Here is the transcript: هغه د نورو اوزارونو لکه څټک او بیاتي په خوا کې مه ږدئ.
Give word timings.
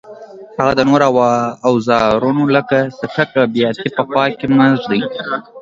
هغه 0.59 0.73
د 0.77 0.81
نورو 0.89 1.07
اوزارونو 1.69 2.43
لکه 2.55 2.77
څټک 2.97 3.29
او 3.41 3.47
بیاتي 3.55 3.87
په 3.95 4.01
خوا 4.09 4.25
کې 4.37 4.45
مه 4.55 4.65
ږدئ. 4.81 5.01